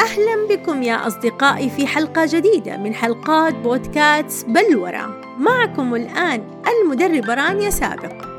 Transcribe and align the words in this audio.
أهلا 0.00 0.46
بكم 0.50 0.82
يا 0.82 1.06
أصدقائي 1.06 1.70
في 1.70 1.86
حلقة 1.86 2.26
جديدة 2.26 2.76
من 2.76 2.94
حلقات 2.94 3.54
بودكاست 3.54 4.46
بلورة 4.46 5.20
معكم 5.38 5.94
الآن 5.94 6.62
المدربة 6.68 7.34
رانيا 7.34 7.70
سابق. 7.70 8.30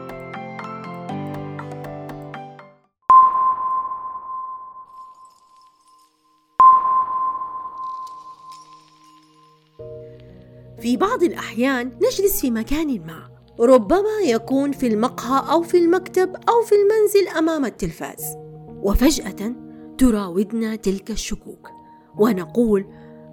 في 10.81 10.97
بعض 10.97 11.23
الأحيان 11.23 11.87
نجلس 11.87 12.41
في 12.41 12.51
مكان 12.51 13.05
ما 13.05 13.29
ربما 13.59 14.19
يكون 14.25 14.71
في 14.71 14.87
المقهى 14.87 15.51
أو 15.51 15.63
في 15.63 15.77
المكتب 15.77 16.35
أو 16.49 16.61
في 16.65 16.75
المنزل 16.75 17.37
أمام 17.37 17.65
التلفاز. 17.65 18.35
وفجأة 18.83 19.70
تراودنا 20.01 20.75
تلك 20.75 21.11
الشكوك 21.11 21.69
ونقول 22.17 22.85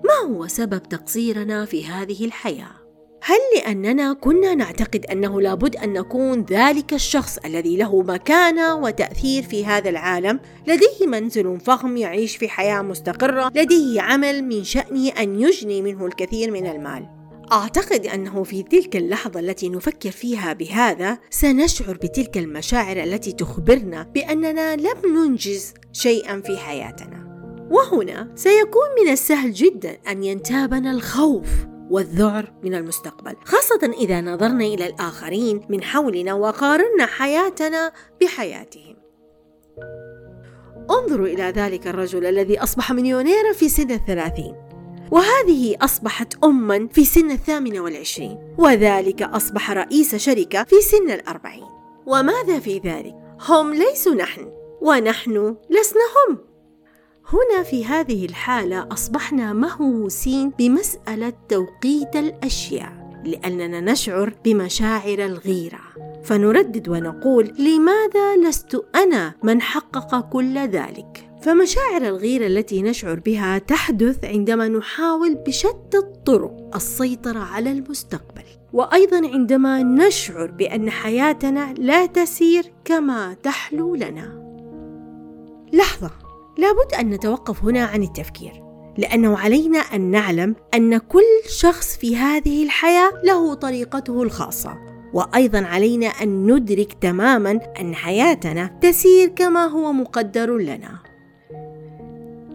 ما 0.05 0.35
هو 0.35 0.47
سبب 0.47 0.83
تقصيرنا 0.83 1.65
في 1.65 1.87
هذه 1.87 2.25
الحياة؟ 2.25 2.71
هل 3.23 3.39
لأننا 3.57 4.13
كنا 4.13 4.55
نعتقد 4.55 5.07
أنه 5.07 5.41
لابد 5.41 5.77
أن 5.77 5.93
نكون 5.93 6.45
ذلك 6.45 6.95
الشخص 6.95 7.39
الذي 7.39 7.77
له 7.77 8.03
مكانة 8.03 8.75
وتأثير 8.75 9.43
في 9.43 9.67
هذا 9.67 9.91
العالم؟ 9.91 10.41
لديه 10.67 11.07
منزل 11.07 11.61
فخم 11.61 11.97
يعيش 11.97 12.37
في 12.37 12.49
حياة 12.49 12.83
مستقرة 12.83 13.53
لديه 13.55 14.01
عمل 14.01 14.45
من 14.45 14.65
شأنه 14.65 15.09
أن 15.09 15.41
يجني 15.41 15.83
منه 15.83 16.07
الكثير 16.07 16.51
من 16.51 16.67
المال. 16.67 17.18
أعتقد 17.53 18.07
أنه 18.07 18.43
في 18.43 18.63
تلك 18.63 18.97
اللحظة 18.97 19.41
التي 19.41 19.69
نفكر 19.69 20.11
فيها 20.11 20.53
بهذا 20.53 21.19
سنشعر 21.31 21.95
بتلك 21.95 22.39
المشاعر 22.39 22.97
التي 22.97 23.33
تخبرنا 23.33 24.03
بأننا 24.03 24.77
لم 24.77 25.17
ننجز 25.17 25.75
شيئا 25.93 26.41
في 26.41 26.57
حياتنا. 26.57 27.29
وهنا 27.71 28.33
سيكون 28.35 28.89
من 29.03 29.13
السهل 29.13 29.53
جدا 29.53 29.99
أن 30.09 30.25
ينتابنا 30.25 30.91
الخوف 30.91 31.49
والذعر 31.91 32.53
من 32.63 32.75
المستقبل 32.75 33.37
خاصة 33.45 33.93
إذا 33.99 34.21
نظرنا 34.21 34.65
إلى 34.65 34.87
الآخرين 34.87 35.67
من 35.69 35.83
حولنا 35.83 36.35
وقارنا 36.35 37.07
حياتنا 37.07 37.93
بحياتهم. 38.21 38.97
انظروا 40.91 41.27
إلى 41.27 41.43
ذلك 41.43 41.87
الرجل 41.87 42.27
الذي 42.27 42.63
أصبح 42.63 42.93
مليونيرا 42.93 43.53
في 43.53 43.69
سن 43.69 43.91
الثلاثين. 43.91 44.68
وهذه 45.11 45.77
أصبحت 45.81 46.45
أما 46.45 46.89
في 46.93 47.05
سن 47.05 47.31
الثامنة 47.31 47.81
والعشرين 47.81 48.39
وذلك 48.59 49.23
أصبح 49.23 49.71
رئيس 49.71 50.15
شركة 50.15 50.65
في 50.65 50.81
سن 50.81 51.11
الأربعين 51.11 51.67
وماذا 52.07 52.59
في 52.59 52.79
ذلك؟ 52.79 53.15
هم 53.49 53.75
ليسوا 53.75 54.15
نحن 54.15 54.53
ونحن 54.81 55.57
لسنا 55.71 56.03
هم 56.29 56.39
هنا 57.33 57.63
في 57.63 57.85
هذه 57.85 58.27
الحالة 58.27 58.89
أصبحنا 58.93 59.53
مهووسين 59.53 60.51
بمسألة 60.59 61.33
توقيت 61.49 62.17
الأشياء 62.17 63.23
لأننا 63.25 63.81
نشعر 63.81 64.35
بمشاعر 64.45 65.19
الغيرة 65.19 65.81
فنردد 66.25 66.89
ونقول 66.89 67.47
لماذا 67.59 68.37
لست 68.37 68.85
أنا 68.95 69.35
من 69.43 69.63
حقق 69.63 70.21
كل 70.31 70.59
ذلك؟ 70.59 71.28
فمشاعر 71.43 72.03
الغيرة 72.03 72.47
التي 72.47 72.83
نشعر 72.83 73.21
بها 73.21 73.59
تحدث 73.59 74.25
عندما 74.25 74.69
نحاول 74.69 75.35
بشتى 75.35 75.99
الطرق 75.99 76.71
السيطرة 76.75 77.39
على 77.39 77.73
المستقبل. 77.73 78.43
وأيضا 78.73 79.17
عندما 79.17 79.83
نشعر 79.83 80.51
بأن 80.51 80.91
حياتنا 80.91 81.75
لا 81.79 82.07
تسير 82.07 82.73
كما 82.85 83.35
تحلو 83.43 83.95
لنا. 83.95 84.49
لحظة 85.73 86.11
لابد 86.59 86.95
أن 87.01 87.11
نتوقف 87.11 87.65
هنا 87.65 87.85
عن 87.85 88.03
التفكير 88.03 88.53
لأنه 88.99 89.39
علينا 89.39 89.79
أن 89.79 90.01
نعلم 90.01 90.55
أن 90.75 90.99
كل 90.99 91.43
شخص 91.49 91.97
في 91.97 92.17
هذه 92.17 92.65
الحياة 92.65 93.13
له 93.25 93.55
طريقته 93.55 94.23
الخاصة. 94.23 94.79
وأيضا 95.13 95.61
علينا 95.61 96.07
أن 96.07 96.53
ندرك 96.53 96.93
تماما 96.93 97.61
أن 97.81 97.95
حياتنا 97.95 98.79
تسير 98.83 99.29
كما 99.29 99.67
هو 99.67 99.93
مقدر 99.93 100.57
لنا. 100.57 101.08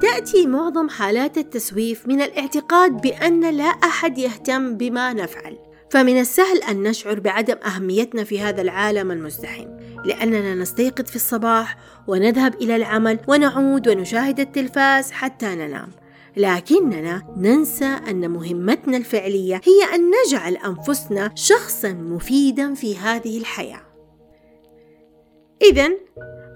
تأتي 0.03 0.47
معظم 0.47 0.89
حالات 0.89 1.37
التسويف 1.37 2.07
من 2.07 2.21
الاعتقاد 2.21 3.01
بأن 3.01 3.57
لا 3.57 3.63
أحد 3.63 4.17
يهتم 4.17 4.77
بما 4.77 5.13
نفعل. 5.13 5.57
فمن 5.91 6.19
السهل 6.19 6.57
أن 6.57 6.83
نشعر 6.83 7.19
بعدم 7.19 7.55
أهميتنا 7.65 8.23
في 8.23 8.41
هذا 8.41 8.61
العالم 8.61 9.11
المزدحم 9.11 9.67
لأننا 10.05 10.55
نستيقظ 10.55 11.05
في 11.05 11.15
الصباح 11.15 11.77
ونذهب 12.07 12.55
إلى 12.55 12.75
العمل 12.75 13.19
ونعود 13.27 13.87
ونشاهد 13.87 14.39
التلفاز 14.39 15.11
حتى 15.11 15.55
ننام. 15.55 15.89
لكننا 16.37 17.21
ننسى 17.37 17.85
أن 17.85 18.31
مهمتنا 18.31 18.97
الفعلية 18.97 19.55
هي 19.55 19.95
أن 19.95 20.11
نجعل 20.11 20.57
أنفسنا 20.57 21.31
شخصا 21.35 21.93
مفيدا 21.93 22.73
في 22.73 22.97
هذه 22.97 23.37
الحياة. 23.37 23.81
إذا 25.71 25.87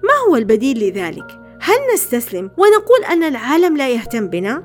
ما 0.02 0.14
هو 0.28 0.36
البديل 0.36 0.88
لذلك؟ 0.88 1.47
هل 1.68 1.94
نستسلم 1.94 2.50
ونقول 2.58 3.04
أن 3.10 3.22
العالم 3.22 3.76
لا 3.76 3.88
يهتم 3.88 4.26
بنا؟ 4.28 4.62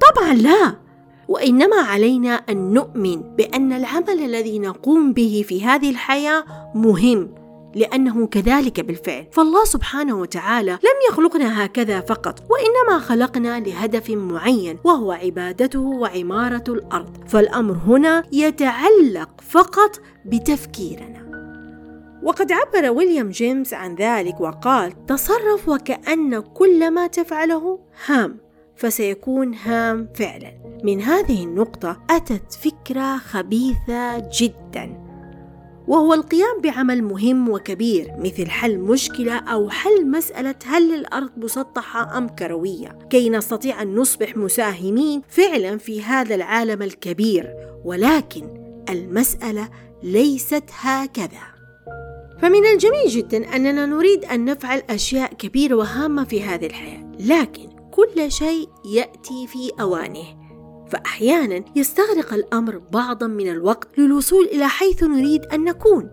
طبعا 0.00 0.34
لا. 0.34 0.76
وإنما 1.28 1.76
علينا 1.76 2.30
أن 2.30 2.72
نؤمن 2.72 3.22
بأن 3.36 3.72
العمل 3.72 4.24
الذي 4.24 4.58
نقوم 4.58 5.12
به 5.12 5.44
في 5.48 5.64
هذه 5.64 5.90
الحياة 5.90 6.44
مهم 6.74 7.34
لأنه 7.74 8.26
كذلك 8.26 8.80
بالفعل. 8.80 9.26
فالله 9.32 9.64
سبحانه 9.64 10.20
وتعالى 10.20 10.72
لم 10.72 10.98
يخلقنا 11.10 11.64
هكذا 11.64 12.00
فقط 12.00 12.42
وإنما 12.50 12.98
خلقنا 12.98 13.60
لهدف 13.60 14.10
معين 14.10 14.78
وهو 14.84 15.12
عبادته 15.12 15.80
وعمارة 15.80 16.64
الأرض. 16.68 17.28
فالأمر 17.28 17.76
هنا 17.86 18.22
يتعلق 18.32 19.28
فقط 19.48 20.00
بتفكيرنا. 20.26 21.27
وقد 22.22 22.52
عبر 22.52 22.90
ويليام 22.90 23.28
جيمس 23.28 23.74
عن 23.74 23.94
ذلك 23.94 24.40
وقال 24.40 25.06
تصرف 25.06 25.68
وكأن 25.68 26.40
كل 26.40 26.90
ما 26.90 27.06
تفعله 27.06 27.78
هام 28.06 28.38
فسيكون 28.76 29.54
هام 29.54 30.08
فعلا. 30.14 30.52
من 30.84 31.00
هذه 31.02 31.44
النقطة 31.44 32.00
أتت 32.10 32.52
فكرة 32.52 33.16
خبيثة 33.16 34.18
جدا. 34.40 35.08
وهو 35.88 36.14
القيام 36.14 36.60
بعمل 36.60 37.02
مهم 37.02 37.48
وكبير 37.48 38.12
مثل 38.18 38.50
حل 38.50 38.78
مشكلة 38.78 39.36
أو 39.36 39.70
حل 39.70 40.10
مسألة 40.10 40.54
هل 40.66 40.94
الأرض 40.94 41.30
مسطحة 41.36 42.18
أم 42.18 42.28
كروية 42.28 42.98
كي 43.10 43.30
نستطيع 43.30 43.82
أن 43.82 43.94
نصبح 43.94 44.36
مساهمين 44.36 45.22
فعلا 45.28 45.78
في 45.78 46.02
هذا 46.02 46.34
العالم 46.34 46.82
الكبير. 46.82 47.54
ولكن 47.84 48.44
المسألة 48.88 49.68
ليست 50.02 50.64
هكذا. 50.80 51.57
فمن 52.42 52.66
الجميل 52.66 53.08
جدا 53.08 53.56
أننا 53.56 53.86
نريد 53.86 54.24
أن 54.24 54.44
نفعل 54.44 54.82
أشياء 54.90 55.34
كبيرة 55.34 55.74
وهامة 55.74 56.24
في 56.24 56.42
هذه 56.42 56.66
الحياة 56.66 57.12
لكن 57.20 57.68
كل 57.90 58.32
شيء 58.32 58.68
يأتي 58.84 59.46
في 59.46 59.70
أوانه. 59.80 60.24
فأحيانا 60.90 61.64
يستغرق 61.76 62.34
الأمر 62.34 62.78
بعضا 62.92 63.26
من 63.26 63.48
الوقت 63.48 63.88
للوصول 63.98 64.44
إلى 64.44 64.68
حيث 64.68 65.02
نريد 65.02 65.44
أن 65.44 65.64
نكون. 65.64 66.10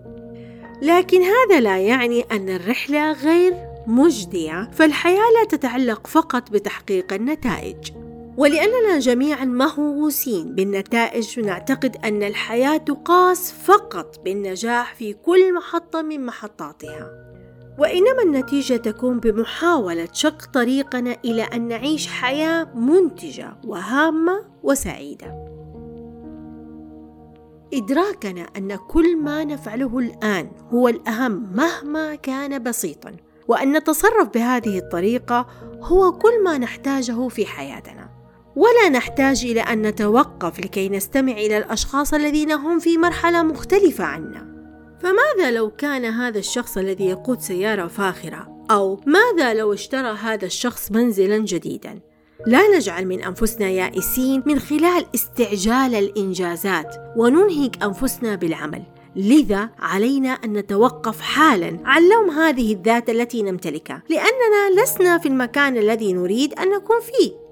لكن 0.81 1.22
هذا 1.22 1.59
لا 1.59 1.78
يعني 1.78 2.22
أن 2.22 2.50
الرحلة 2.50 3.12
غير 3.12 3.53
مجدية 3.88 4.69
فالحياة 4.74 5.31
لا 5.40 5.47
تتعلق 5.50 6.07
فقط 6.07 6.52
بتحقيق 6.52 7.13
النتائج. 7.13 7.92
ولأننا 8.38 9.00
جميعا 9.00 9.46
مهووسين 9.46 10.56
بالنتائج 10.56 11.40
نعتقد 11.40 11.97
أن 12.06 12.23
الحياة 12.23 12.78
تقاس 12.78 13.51
فقط 13.51 14.19
بالنجاح 14.25 14.96
في 14.96 15.13
كل 15.13 15.53
محطة 15.53 16.01
من 16.01 16.25
محطاتها. 16.25 17.25
وإنما 17.79 18.24
النتيجة 18.24 18.75
تكون 18.78 19.19
بمحاولة 19.19 20.07
شق 20.13 20.45
طريقنا 20.53 21.18
إلى 21.25 21.44
أن 21.44 21.68
نعيش 21.68 22.07
حياة 22.07 22.63
منتجة 22.75 23.57
وهامة 23.65 24.45
وسعيدة. 24.63 25.45
إدراكنا 27.74 28.48
أن 28.57 28.75
كل 28.75 29.18
ما 29.18 29.44
نفعله 29.44 30.00
الآن 30.00 30.51
هو 30.74 30.88
الأهم 30.88 31.54
مهما 31.56 32.15
كان 32.15 32.63
بسيطا 32.63 33.15
وأن 33.48 33.77
نتصرف 33.77 34.30
بهذه 34.33 34.77
الطريقة 34.77 35.48
هو 35.81 36.12
كل 36.12 36.44
ما 36.44 36.57
نحتاجه 36.57 37.27
في 37.27 37.45
حياتنا. 37.45 38.05
ولا 38.56 38.90
نحتاج 38.90 39.46
إلى 39.46 39.62
أن 39.62 39.81
نتوقف 39.81 40.60
لكي 40.60 40.90
نستمع 40.90 41.31
إلى 41.31 41.57
الأشخاص 41.57 42.13
الذين 42.13 42.52
هم 42.52 42.80
في 42.80 42.98
مرحلة 42.98 43.44
مختلفة 43.44 44.04
عنا. 44.04 44.56
فماذا 45.00 45.52
لو 45.52 45.69
كان 45.69 46.06
هذا 46.06 46.40
الشخص 46.40 46.78
الذي 46.78 47.06
يقود 47.06 47.40
سيارة 47.40 47.88
فاخرة؟ 47.88 48.66
أو 48.72 49.00
ماذا 49.06 49.54
لو 49.54 49.74
اشترى 49.74 50.18
هذا 50.22 50.46
الشخص 50.46 50.92
منزلا 50.92 51.38
جديدا؟ 51.38 52.00
لا 52.48 52.78
نجعل 52.78 53.06
من 53.06 53.24
أنفسنا 53.24 53.69
يائسين 53.69 54.44
من 54.46 54.60
خلال 54.60 55.06
استعجال 55.16 55.96
الإنجازات 55.96 56.96
وننهك 57.18 57.84
أنفسنا 57.84 58.36
بالعمل. 58.36 58.84
لذا 59.16 59.69
علينا 59.80 60.30
أن 60.30 60.54
نتوقف 60.54 61.22
حالا 61.22 61.80
عن 61.86 62.10
لوم 62.10 62.30
هذه 62.30 62.74
الذات 62.74 63.10
التي 63.10 63.44
نمتلكها 63.44 64.04
لأننا 64.10 64.81
لسنا 64.81 65.18
في 65.18 65.28
المكان 65.28 65.78
الذي 65.78 66.13
نريد 66.13 66.54
أن 66.54 66.69
نكون 66.69 67.00
فيه. 67.00 67.44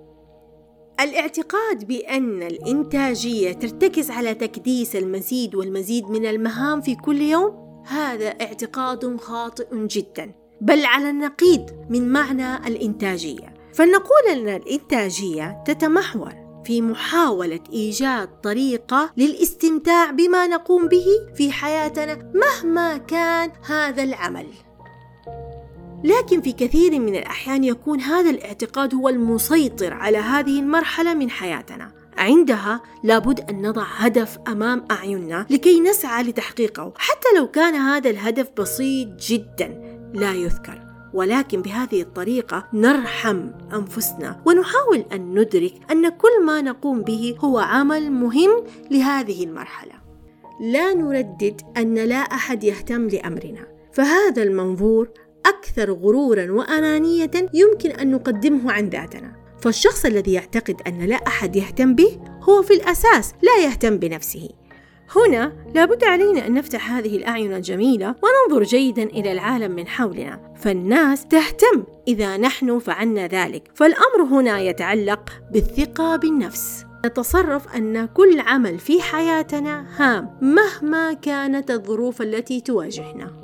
الاعتقاد 0.99 1.87
بأن 1.87 2.43
الإنتاجية 2.43 3.51
ترتكز 3.51 4.11
على 4.11 4.33
تكديس 4.33 4.95
المزيد 4.95 5.55
والمزيد 5.55 6.09
من 6.09 6.25
المهام 6.25 6.81
في 6.81 6.95
كل 6.95 7.21
يوم 7.21 7.83
هذا 7.87 8.27
اعتقاد 8.27 9.17
خاطئ 9.17 9.87
جدا 9.87 10.33
بل 10.61 10.85
على 10.85 11.09
النقيض 11.09 11.69
من 11.89 12.09
معنى 12.09 12.67
الإنتاجية 12.67 13.53
فلنقول 13.73 14.23
أن 14.31 14.49
الإنتاجية 14.49 15.63
تتمحور 15.65 16.43
في 16.65 16.81
محاولة 16.81 17.59
إيجاد 17.73 18.41
طريقة 18.41 19.13
للاستمتاع 19.17 20.11
بما 20.11 20.47
نقوم 20.47 20.87
به 20.87 21.05
في 21.35 21.51
حياتنا 21.51 22.31
مهما 22.35 22.97
كان 22.97 23.51
هذا 23.65 24.03
العمل. 24.03 24.47
لكن 26.03 26.41
في 26.41 26.51
كثير 26.51 26.99
من 26.99 27.15
الأحيان 27.15 27.63
يكون 27.63 27.99
هذا 27.99 28.29
الاعتقاد 28.29 28.95
هو 28.95 29.09
المسيطر 29.09 29.93
على 29.93 30.17
هذه 30.17 30.59
المرحلة 30.59 31.13
من 31.13 31.29
حياتنا. 31.29 31.91
عندها 32.17 32.81
لابد 33.03 33.39
أن 33.49 33.67
نضع 33.67 33.83
هدف 33.83 34.37
أمام 34.47 34.85
أعيننا 34.91 35.45
لكي 35.49 35.79
نسعى 35.79 36.23
لتحقيقه، 36.23 36.93
حتى 36.97 37.27
لو 37.37 37.47
كان 37.47 37.75
هذا 37.75 38.09
الهدف 38.09 38.49
بسيط 38.57 39.07
جدا 39.07 39.67
لا 40.13 40.33
يذكر. 40.33 40.83
ولكن 41.13 41.61
بهذه 41.61 42.01
الطريقة 42.01 42.67
نرحم 42.73 43.49
أنفسنا 43.73 44.41
ونحاول 44.45 45.05
أن 45.13 45.39
ندرك 45.39 45.73
أن 45.91 46.09
كل 46.09 46.45
ما 46.45 46.61
نقوم 46.61 47.01
به 47.01 47.35
هو 47.39 47.59
عمل 47.59 48.11
مهم 48.11 48.63
لهذه 48.91 49.43
المرحلة. 49.43 49.93
لا 50.61 50.93
نردد 50.93 51.61
أن 51.77 51.93
لا 51.93 52.15
أحد 52.15 52.63
يهتم 52.63 53.07
لأمرنا، 53.07 53.67
فهذا 53.93 54.43
المنظور 54.43 55.09
أكثر 55.45 55.91
غرورا 55.91 56.51
وأنانية 56.51 57.31
يمكن 57.53 57.91
أن 57.91 58.11
نقدمه 58.11 58.71
عن 58.71 58.89
ذاتنا. 58.89 59.43
فالشخص 59.61 60.05
الذي 60.05 60.33
يعتقد 60.33 60.81
أن 60.87 60.99
لا 60.99 61.15
أحد 61.15 61.55
يهتم 61.55 61.95
به 61.95 62.19
هو 62.41 62.61
في 62.61 62.73
الأساس 62.73 63.33
لا 63.41 63.65
يهتم 63.65 63.97
بنفسه. 63.97 64.49
هنا 65.15 65.53
لابد 65.75 66.03
علينا 66.03 66.47
أن 66.47 66.53
نفتح 66.53 66.91
هذه 66.91 67.17
الأعين 67.17 67.53
الجميلة 67.53 68.15
وننظر 68.23 68.63
جيدا 68.63 69.03
إلى 69.03 69.31
العالم 69.31 69.71
من 69.71 69.87
حولنا. 69.87 70.53
فالناس 70.57 71.25
تهتم 71.25 71.83
إذا 72.07 72.37
نحن 72.37 72.79
فعلنا 72.79 73.27
ذلك. 73.27 73.71
فالأمر 73.75 74.23
هنا 74.31 74.59
يتعلق 74.59 75.29
بالثقة 75.53 76.15
بالنفس. 76.15 76.85
نتصرف 77.05 77.75
أن 77.75 78.05
كل 78.05 78.39
عمل 78.39 78.79
في 78.79 79.01
حياتنا 79.01 79.85
هام 79.97 80.37
مهما 80.41 81.13
كانت 81.13 81.71
الظروف 81.71 82.21
التي 82.21 82.61
تواجهنا. 82.61 83.42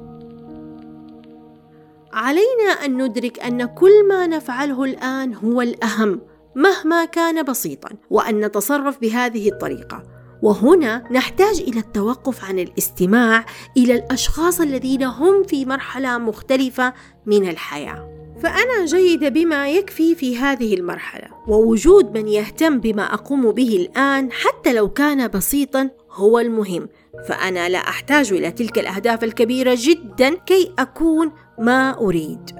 علينا 2.14 2.72
أن 2.86 3.04
ندرك 3.04 3.40
أن 3.40 3.66
كل 3.66 4.08
ما 4.08 4.28
نفعله 4.28 4.84
الآن 4.84 5.34
هو 5.34 5.62
الأهم 5.62 6.22
مهما 6.56 7.06
كان 7.06 7.44
بسيطا 7.44 7.90
وأن 8.10 8.46
نتصرف 8.46 9.00
بهذه 9.00 9.50
الطريقة. 9.50 10.04
وهنا 10.44 11.04
نحتاج 11.12 11.62
إلى 11.62 11.80
التوقف 11.80 12.46
عن 12.46 12.60
الاستماع 12.60 13.46
إلى 13.78 13.96
الأشخاص 13.96 14.62
الذين 14.62 15.04
هم 15.04 15.44
في 15.44 15.66
مرحلة 15.66 16.18
مختلفة 16.18 16.94
من 17.26 17.50
الحياة. 17.50 18.20
فأنا 18.44 18.86
جيدة 18.86 19.30
بما 19.30 19.70
يكفي 19.70 20.16
في 20.16 20.38
هذه 20.38 20.74
المرحلة 20.74 21.28
ووجود 21.48 22.18
من 22.18 22.28
يهتم 22.28 22.80
بما 22.80 23.14
أقوم 23.14 23.52
به 23.52 23.76
الآن 23.76 24.32
حتى 24.32 24.74
لو 24.74 24.90
كان 24.90 25.28
بسيطا 25.28 25.90
هو 26.12 26.40
المهم 26.40 26.90
فأنا 27.28 27.70
لا 27.70 27.78
أحتاج 27.78 28.34
إلى 28.34 28.52
تلك 28.52 28.80
الأهداف 28.80 29.24
الكبيرة 29.24 29.76
جدا 29.78 30.36
كي 30.36 30.74
أكون 30.80 31.32
ما 31.60 31.98
أريد. 31.98 32.60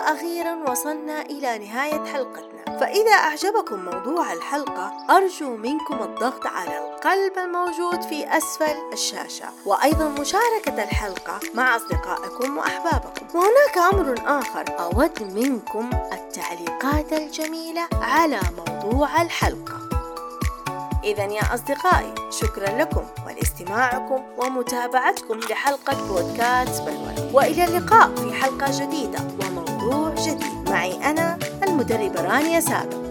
وأخيرا 0.00 0.70
وصلنا 0.70 1.22
إلى 1.22 1.58
نهاية 1.58 2.04
حلقتنا. 2.12 2.78
فإذا 2.80 3.12
أعجبكم 3.12 3.84
موضوع 3.84 4.32
الحلقة 4.32 4.92
أرجو 5.10 5.56
منكم 5.56 6.02
الضغط 6.02 6.46
على 6.46 6.78
القلب 6.78 7.38
الموجود 7.38 8.02
في 8.02 8.36
أسفل 8.36 8.76
الشاشة. 8.92 9.44
وأيضا 9.66 10.08
مشاركة 10.08 10.82
الحلقة 10.82 11.40
مع 11.54 11.76
أصدقائكم 11.76 12.58
وأحبابكم. 12.58 13.26
وهناك 13.34 13.94
أمر 13.94 14.14
آخر 14.40 14.64
أود 14.80 15.22
منكم 15.22 15.90
التعليقات 16.12 17.12
الجميلة 17.12 17.88
على 17.92 18.40
موضوع 18.56 19.22
الحلقة. 19.22 19.80
إذا 21.04 21.24
يا 21.24 21.54
أصدقائي 21.54 22.14
شكرا 22.30 22.78
لكم 22.78 23.04
ولاستماعكم 23.26 24.22
ومتابعتكم 24.38 25.38
لحلقة 25.38 26.08
بودكاست 26.08 26.82
بلور 26.82 27.30
وإلى 27.32 27.64
اللقاء 27.64 28.14
في 28.14 28.32
حلقة 28.32 28.66
جديدة. 28.80 29.18
وموضوع 29.18 29.69
جديد 29.94 30.70
معي 30.70 31.10
أنا 31.10 31.38
المدربة 31.68 32.22
رانيا 32.22 32.60
سابق. 32.60 33.09